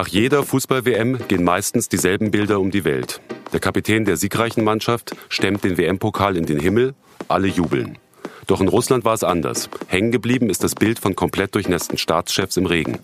[0.00, 3.20] Nach jeder Fußball-WM gehen meistens dieselben Bilder um die Welt.
[3.52, 6.94] Der Kapitän der siegreichen Mannschaft stemmt den WM-Pokal in den Himmel,
[7.28, 7.98] alle jubeln.
[8.46, 9.68] Doch in Russland war es anders.
[9.88, 13.00] Hängen geblieben ist das Bild von komplett durchnässten Staatschefs im Regen.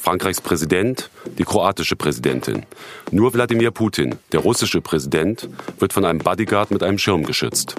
[0.00, 2.64] Frankreichs Präsident, die kroatische Präsidentin.
[3.10, 7.74] Nur Wladimir Putin, der russische Präsident, wird von einem Bodyguard mit einem Schirm geschützt.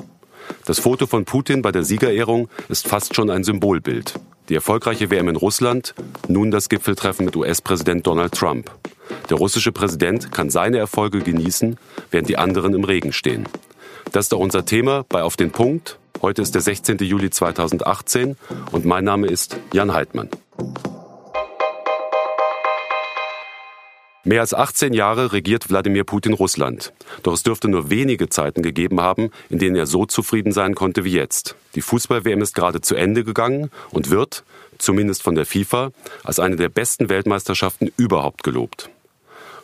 [0.65, 4.13] Das Foto von Putin bei der Siegerehrung ist fast schon ein Symbolbild.
[4.49, 5.93] Die erfolgreiche WM in Russland,
[6.27, 8.71] nun das Gipfeltreffen mit US-Präsident Donald Trump.
[9.29, 11.77] Der russische Präsident kann seine Erfolge genießen,
[12.09, 13.47] während die anderen im Regen stehen.
[14.11, 15.99] Das ist auch unser Thema bei Auf den Punkt.
[16.23, 16.97] Heute ist der 16.
[16.97, 18.37] Juli 2018
[18.71, 20.29] und mein Name ist Jan Heidmann.
[24.29, 26.93] Mehr als 18 Jahre regiert Wladimir Putin Russland.
[27.23, 31.03] Doch es dürfte nur wenige Zeiten gegeben haben, in denen er so zufrieden sein konnte
[31.03, 31.55] wie jetzt.
[31.73, 34.43] Die Fußball-WM ist gerade zu Ende gegangen und wird,
[34.77, 35.89] zumindest von der FIFA,
[36.23, 38.91] als eine der besten Weltmeisterschaften überhaupt gelobt.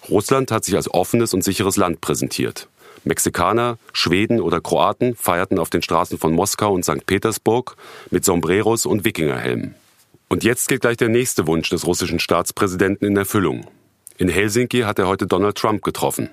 [0.10, 2.68] Russland hat sich als offenes und sicheres Land präsentiert.
[3.04, 7.06] Mexikaner, Schweden oder Kroaten feierten auf den Straßen von Moskau und St.
[7.06, 7.76] Petersburg
[8.10, 9.76] mit Sombreros und Wikingerhelmen.
[10.28, 13.68] Und jetzt geht gleich der nächste Wunsch des russischen Staatspräsidenten in Erfüllung.
[14.18, 16.30] In Helsinki hat er heute Donald Trump getroffen.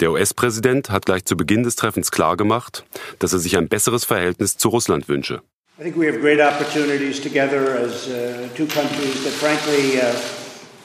[0.00, 2.84] Der US-Präsident hat gleich zu Beginn des Treffens klargemacht,
[3.18, 5.40] dass er sich ein besseres Verhältnis zu Russland wünsche.
[5.78, 10.14] I think we have great opportunities together as uh, two countries that frankly uh,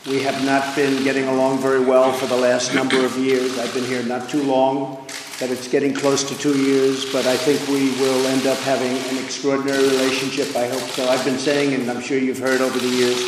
[0.06, 3.58] we have not been getting along very well for the last number of years.
[3.58, 4.98] I've been here not too long,
[5.40, 8.92] but it's getting close to two years, but I think we will end up having
[8.92, 10.54] an extraordinary relationship.
[10.58, 11.08] I hope so.
[11.08, 13.20] I've been saying, and I'm sure you've heard over the years,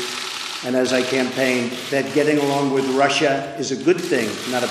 [0.65, 4.67] and as I campaigned, that getting along with Russia is a good thing, not a.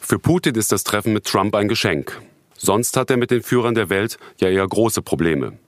[0.00, 2.20] Für Putin ist das Treffen mit Trump ein Geschenk.
[2.56, 5.58] Sonst hat er mit den Führern der Welt ja eher große Probleme.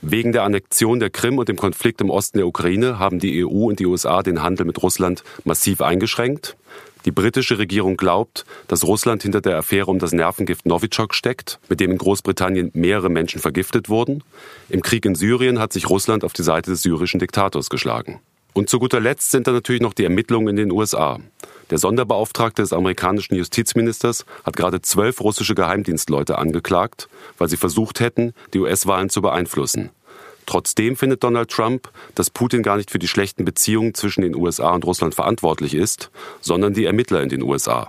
[0.00, 3.66] Wegen der Annexion der Krim und dem Konflikt im Osten der Ukraine haben die EU
[3.68, 6.56] und die USA den Handel mit Russland massiv eingeschränkt.
[7.04, 11.80] Die britische Regierung glaubt, dass Russland hinter der Affäre um das Nervengift Novichok steckt, mit
[11.80, 14.22] dem in Großbritannien mehrere Menschen vergiftet wurden.
[14.70, 18.20] Im Krieg in Syrien hat sich Russland auf die Seite des syrischen Diktators geschlagen.
[18.54, 21.18] Und zu guter Letzt sind da natürlich noch die Ermittlungen in den USA.
[21.70, 28.32] Der Sonderbeauftragte des amerikanischen Justizministers hat gerade zwölf russische Geheimdienstleute angeklagt, weil sie versucht hätten,
[28.52, 29.90] die US-Wahlen zu beeinflussen.
[30.46, 34.70] Trotzdem findet Donald Trump, dass Putin gar nicht für die schlechten Beziehungen zwischen den USA
[34.70, 36.10] und Russland verantwortlich ist,
[36.40, 37.88] sondern die Ermittler in den USA.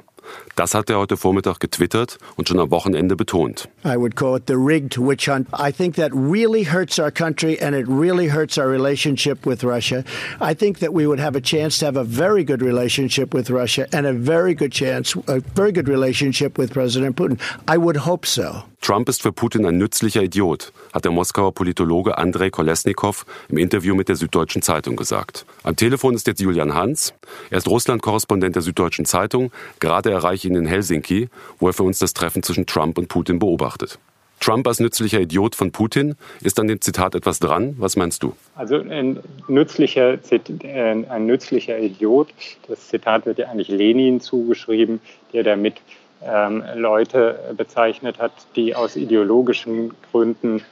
[0.55, 3.67] Das hat er heute Vormittag getwittert und schon am Wochenende betont.
[3.83, 5.47] I would call it the rigged witch hunt.
[5.53, 10.03] I think that really hurts our country and it really hurts our relationship with Russia.
[10.39, 13.49] I think that we would have a chance to have a very good relationship with
[13.49, 17.39] Russia and a very good chance, a very good relationship with President Putin.
[17.67, 18.63] I would hope so.
[18.85, 23.95] Trump ist für Putin ein nützlicher Idiot, hat der Moskauer Politologe Andrei Kolesnikow im Interview
[23.95, 25.47] mit der Süddeutschen Zeitung gesagt.
[25.63, 27.15] Am Telefon ist jetzt Julian Hans.
[27.49, 29.51] Er ist Russland-Korrespondent der Süddeutschen Zeitung.
[29.79, 33.07] Gerade erreiche ich ihn in Helsinki, wo er für uns das Treffen zwischen Trump und
[33.07, 33.99] Putin beobachtet.
[34.39, 37.75] Trump als nützlicher Idiot von Putin, ist an dem Zitat etwas dran?
[37.79, 38.33] Was meinst du?
[38.55, 40.19] Also ein nützlicher,
[40.63, 42.29] ein nützlicher Idiot,
[42.67, 44.99] das Zitat wird ja eigentlich Lenin zugeschrieben,
[45.33, 45.75] der damit
[46.23, 50.63] ähm, Leute bezeichnet hat, die aus ideologischen Gründen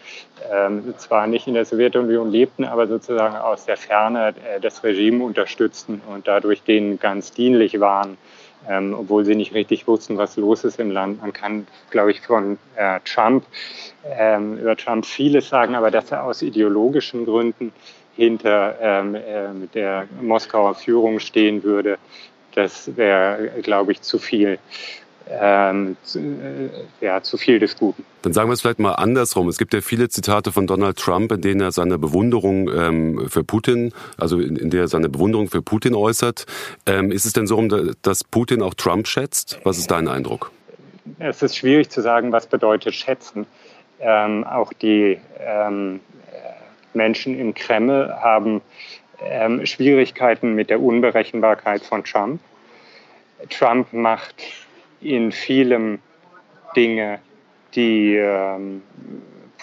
[0.51, 5.23] ähm, zwar nicht in der Sowjetunion lebten, aber sozusagen aus der Ferne äh, das Regime
[5.23, 8.17] unterstützten und dadurch denen ganz dienlich waren,
[8.69, 11.21] ähm, obwohl sie nicht richtig wussten, was los ist im Land.
[11.21, 13.45] Man kann, glaube ich, von äh, Trump
[14.05, 17.71] ähm, über Trump vieles sagen, aber dass er aus ideologischen Gründen
[18.15, 21.97] hinter ähm, äh, der Moskauer Führung stehen würde,
[22.55, 24.59] das wäre, glaube ich, zu viel
[25.29, 26.69] ähm, zu, äh,
[27.01, 28.05] ja, zu viel des Guten.
[28.21, 29.47] Dann sagen wir es vielleicht mal andersrum.
[29.47, 33.43] Es gibt ja viele Zitate von Donald Trump, in denen er seine Bewunderung ähm, für
[33.43, 36.45] Putin, also in, in, der er seine Bewunderung für Putin äußert.
[36.85, 37.61] Ähm, ist es denn so,
[38.01, 39.59] dass Putin auch Trump schätzt?
[39.63, 40.51] Was ist dein Eindruck?
[41.19, 43.45] Es ist schwierig zu sagen, was bedeutet schätzen.
[43.99, 45.99] Ähm, auch die ähm,
[46.93, 48.61] Menschen im Kreml haben
[49.21, 52.41] ähm, Schwierigkeiten mit der Unberechenbarkeit von Trump.
[53.49, 54.35] Trump macht
[55.03, 55.99] in vielem
[56.75, 57.19] Dinge,
[57.75, 58.81] die ähm,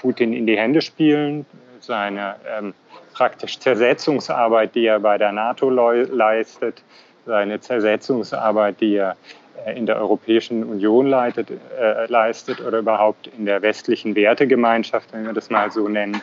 [0.00, 1.46] Putin in die Hände spielen.
[1.80, 2.74] Seine ähm,
[3.14, 6.82] praktisch Zersetzungsarbeit, die er bei der NATO leistet,
[7.26, 9.16] seine Zersetzungsarbeit, die er
[9.64, 15.24] äh, in der Europäischen Union leitet, äh, leistet oder überhaupt in der westlichen Wertegemeinschaft, wenn
[15.24, 16.20] wir das mal so nennen,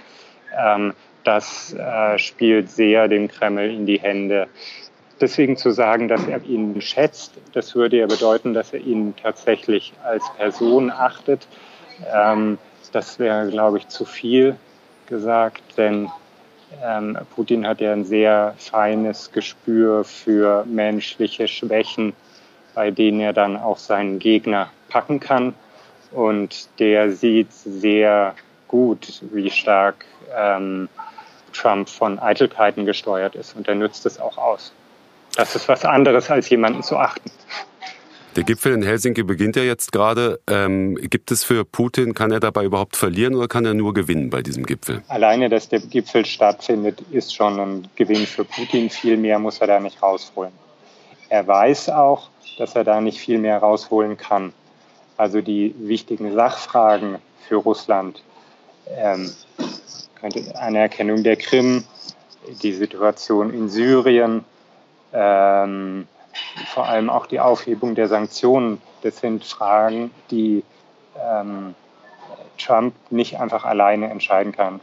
[0.58, 0.94] ähm,
[1.24, 4.48] das äh, spielt sehr dem Kreml in die Hände.
[5.20, 9.94] Deswegen zu sagen, dass er ihn schätzt, das würde ja bedeuten, dass er ihn tatsächlich
[10.04, 11.48] als Person achtet.
[12.14, 12.58] Ähm,
[12.92, 14.56] das wäre, glaube ich, zu viel
[15.08, 16.10] gesagt, denn
[16.84, 22.12] Ähm, Putin hat ja ein sehr feines Gespür für menschliche Schwächen,
[22.76, 25.54] bei denen er dann auch seinen Gegner packen kann.
[26.12, 28.36] Und der sieht sehr
[28.68, 30.04] gut, wie stark
[30.36, 30.90] ähm,
[31.54, 33.56] Trump von Eitelkeiten gesteuert ist.
[33.56, 34.74] Und er nützt es auch aus.
[35.38, 37.32] Das ist was anderes, als jemanden zu achten.
[38.36, 40.40] Der Gipfel in Helsinki beginnt ja jetzt gerade.
[40.48, 44.30] Ähm, gibt es für Putin, kann er dabei überhaupt verlieren oder kann er nur gewinnen
[44.30, 45.02] bei diesem Gipfel?
[45.08, 48.90] Alleine, dass der Gipfel stattfindet, ist schon ein Gewinn für Putin.
[48.90, 50.52] Viel mehr muss er da nicht rausholen.
[51.30, 54.54] Er weiß auch, dass er da nicht viel mehr rausholen kann.
[55.18, 57.18] Also die wichtigen Sachfragen
[57.48, 58.22] für Russland,
[58.96, 59.32] ähm,
[60.54, 61.84] Anerkennung der Krim,
[62.62, 64.46] die Situation in Syrien,
[65.14, 66.08] ähm,
[66.68, 70.64] vor allem auch die Aufhebung der Sanktionen, das sind Fragen, die
[71.20, 71.76] ähm,
[72.58, 74.80] Trump nicht einfach alleine entscheiden kann.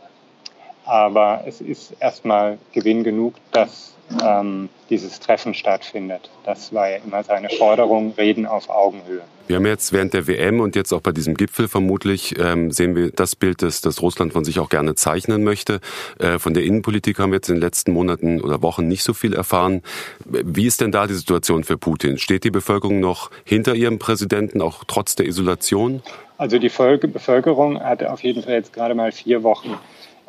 [0.85, 6.31] Aber es ist erstmal Gewinn genug, dass ähm, dieses Treffen stattfindet.
[6.45, 9.23] Das war ja immer seine Forderung, Reden auf Augenhöhe.
[9.47, 12.97] Wir haben jetzt während der WM und jetzt auch bei diesem Gipfel vermutlich ähm, sehen
[12.97, 15.81] wir das Bild, das, das Russland von sich auch gerne zeichnen möchte.
[16.19, 19.13] Äh, von der Innenpolitik haben wir jetzt in den letzten Monaten oder Wochen nicht so
[19.13, 19.83] viel erfahren.
[20.25, 22.17] Wie ist denn da die Situation für Putin?
[22.17, 26.03] Steht die Bevölkerung noch hinter ihrem Präsidenten, auch trotz der Isolation?
[26.39, 29.79] Also die Bevölkerung hat auf jeden Fall jetzt gerade mal vier Wochen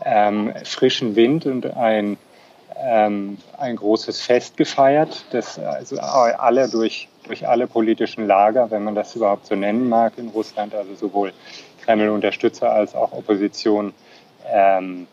[0.03, 2.17] ähm, frischen Wind und ein,
[2.77, 8.95] ähm, ein großes Fest gefeiert, das also alle durch durch alle politischen Lager, wenn man
[8.95, 11.33] das überhaupt so nennen mag in Russland, also sowohl
[11.83, 13.93] Kreml-Unterstützer als auch Opposition,
[14.51, 15.07] ähm,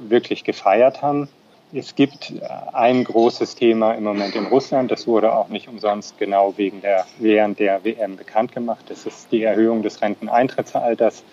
[0.00, 1.28] wirklich gefeiert haben.
[1.72, 2.32] Es gibt
[2.72, 7.06] ein großes Thema im Moment in Russland, das wurde auch nicht umsonst genau wegen der,
[7.18, 8.84] während der WM bekannt gemacht.
[8.88, 11.24] Das ist die Erhöhung des Renteneintrittsalters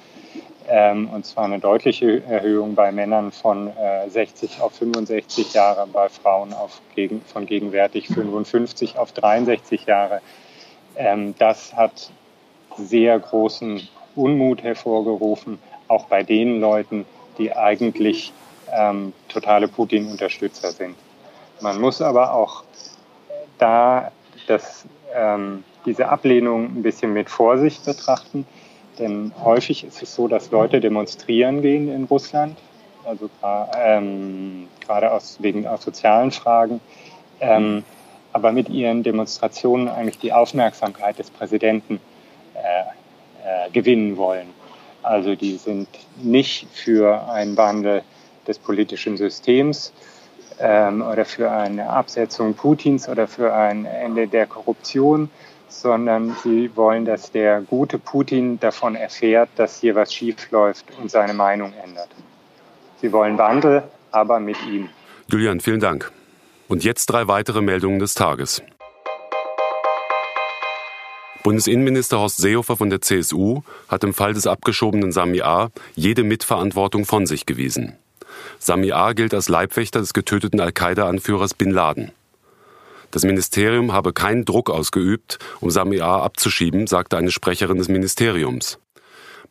[0.70, 6.10] ähm, und zwar eine deutliche Erhöhung bei Männern von äh, 60 auf 65 Jahre, bei
[6.10, 10.22] Frauen auf gegen, von gegenwärtig 55 auf 63 Jahre.
[10.96, 12.12] Ähm, das hat
[12.78, 17.06] sehr großen Unmut hervorgerufen, auch bei den Leuten,
[17.38, 18.32] die eigentlich
[18.72, 20.96] ähm, totale Putin-Unterstützer sind.
[21.62, 22.64] Man muss aber auch
[23.58, 24.12] da
[24.48, 28.46] das, ähm, diese Ablehnung ein bisschen mit Vorsicht betrachten.
[29.00, 32.58] Denn häufig ist es so, dass Leute demonstrieren gehen in Russland,
[33.06, 33.30] also
[33.76, 36.80] ähm, gerade aus, wegen aus sozialen Fragen,
[37.40, 37.84] ähm,
[38.32, 42.00] aber mit ihren Demonstrationen eigentlich die Aufmerksamkeit des Präsidenten
[42.56, 44.48] äh, äh, gewinnen wollen.
[45.02, 45.88] Also die sind
[46.22, 48.04] nicht für einen Wandel
[48.48, 49.92] des politischen Systems
[50.60, 55.30] ähm, oder für eine Absetzung Putins oder für ein Ende der Korruption,
[55.82, 61.34] sondern sie wollen, dass der gute Putin davon erfährt, dass hier was schiefläuft und seine
[61.34, 62.10] Meinung ändert.
[63.02, 64.90] Sie wollen Wandel, aber mit ihm.
[65.28, 66.12] Julian, vielen Dank.
[66.68, 68.62] Und jetzt drei weitere Meldungen des Tages.
[71.44, 75.72] Bundesinnenminister Horst Seehofer von der CSU hat im Fall des abgeschobenen Sami A.
[75.96, 77.98] jede Mitverantwortung von sich gewiesen.
[78.60, 79.12] Sami A.
[79.12, 82.12] gilt als Leibwächter des getöteten Al-Qaida-Anführers Bin Laden.
[83.14, 86.18] Das Ministerium habe keinen Druck ausgeübt, um Sami A.
[86.18, 88.80] abzuschieben, sagte eine Sprecherin des Ministeriums.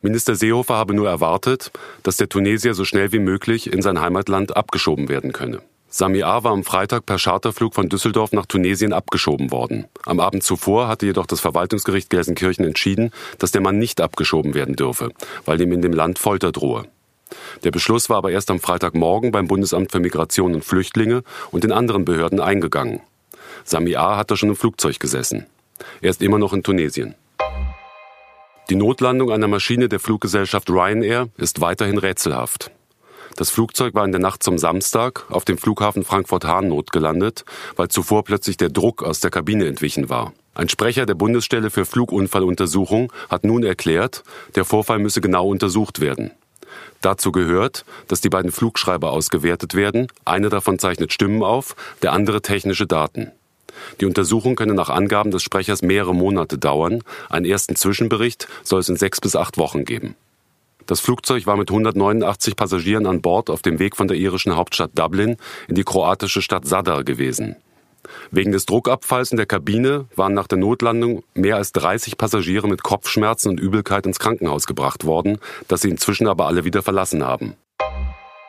[0.01, 1.71] Minister Seehofer habe nur erwartet,
[2.03, 5.61] dass der Tunesier so schnell wie möglich in sein Heimatland abgeschoben werden könne.
[5.87, 6.43] Sami A.
[6.43, 9.85] war am Freitag per Charterflug von Düsseldorf nach Tunesien abgeschoben worden.
[10.05, 14.75] Am Abend zuvor hatte jedoch das Verwaltungsgericht Gelsenkirchen entschieden, dass der Mann nicht abgeschoben werden
[14.75, 15.11] dürfe,
[15.45, 16.83] weil ihm in dem Land Folter drohe.
[17.63, 21.71] Der Beschluss war aber erst am Freitagmorgen beim Bundesamt für Migration und Flüchtlinge und den
[21.71, 22.99] anderen Behörden eingegangen.
[23.63, 24.17] Sami A.
[24.17, 25.45] hat da schon im Flugzeug gesessen.
[26.01, 27.15] Er ist immer noch in Tunesien.
[28.69, 32.71] Die Notlandung einer Maschine der Fluggesellschaft Ryanair ist weiterhin rätselhaft.
[33.35, 37.45] Das Flugzeug war in der Nacht zum Samstag auf dem Flughafen Frankfurt-Hahn notgelandet,
[37.75, 40.33] weil zuvor plötzlich der Druck aus der Kabine entwichen war.
[40.53, 44.23] Ein Sprecher der Bundesstelle für Flugunfalluntersuchung hat nun erklärt,
[44.55, 46.31] der Vorfall müsse genau untersucht werden.
[47.01, 50.07] Dazu gehört, dass die beiden Flugschreiber ausgewertet werden.
[50.25, 53.31] Einer davon zeichnet Stimmen auf, der andere technische Daten.
[54.01, 57.03] Die Untersuchung könne nach Angaben des Sprechers mehrere Monate dauern.
[57.29, 60.15] Einen ersten Zwischenbericht soll es in sechs bis acht Wochen geben.
[60.85, 64.91] Das Flugzeug war mit 189 Passagieren an Bord auf dem Weg von der irischen Hauptstadt
[64.95, 65.37] Dublin
[65.67, 67.55] in die kroatische Stadt Sadar gewesen.
[68.31, 72.83] Wegen des Druckabfalls in der Kabine waren nach der Notlandung mehr als 30 Passagiere mit
[72.83, 75.37] Kopfschmerzen und Übelkeit ins Krankenhaus gebracht worden,
[75.69, 77.55] das sie inzwischen aber alle wieder verlassen haben.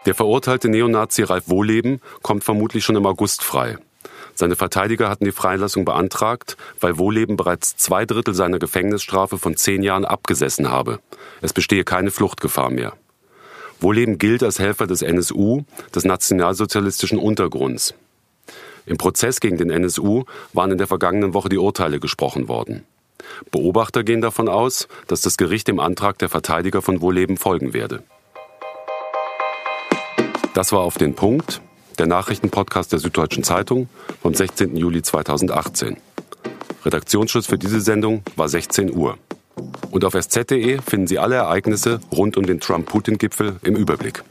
[0.07, 3.79] Der verurteilte Neonazi Ralf Wohleben kommt vermutlich schon im August frei.
[4.35, 9.83] Seine Verteidiger hatten die Freilassung beantragt, weil Wohleben bereits zwei Drittel seiner Gefängnisstrafe von zehn
[9.83, 10.99] Jahren abgesessen habe.
[11.41, 12.95] Es bestehe keine Fluchtgefahr mehr.
[13.81, 15.63] Wohleben gilt als Helfer des NSU,
[15.95, 17.95] des nationalsozialistischen Untergrunds.
[18.87, 22.85] Im Prozess gegen den NSU waren in der vergangenen Woche die Urteile gesprochen worden.
[23.51, 28.03] Beobachter gehen davon aus, dass das Gericht dem Antrag der Verteidiger von Wohleben folgen werde.
[30.53, 31.61] Das war auf den Punkt,
[31.99, 33.89] der Nachrichtenpodcast der Süddeutschen Zeitung
[34.23, 34.77] vom 16.
[34.77, 35.97] Juli 2018.
[36.85, 39.19] Redaktionsschluss für diese Sendung war 16 Uhr.
[39.91, 44.23] Und auf sz.de finden Sie alle Ereignisse rund um den Trump-Putin-Gipfel im Überblick.